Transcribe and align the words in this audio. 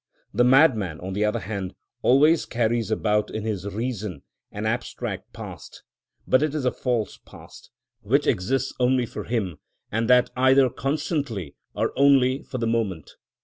The 0.33 0.43
madman, 0.43 0.99
on 0.99 1.13
the 1.13 1.23
other 1.23 1.41
hand, 1.41 1.75
always 2.01 2.47
carries 2.47 2.89
about 2.89 3.29
in 3.29 3.43
his 3.43 3.67
reason 3.67 4.23
an 4.51 4.65
abstract 4.65 5.31
past, 5.31 5.83
but 6.27 6.41
it 6.41 6.55
is 6.55 6.65
a 6.65 6.71
false 6.71 7.19
past, 7.19 7.69
which 8.01 8.25
exists 8.25 8.73
only 8.79 9.05
for 9.05 9.25
him, 9.25 9.59
and 9.91 10.09
that 10.09 10.31
either 10.35 10.71
constantly, 10.71 11.55
or 11.75 11.93
only 11.95 12.41
for 12.41 12.57
the 12.57 12.65
moment. 12.65 13.11